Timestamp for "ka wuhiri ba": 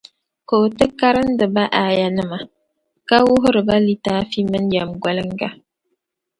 3.07-3.75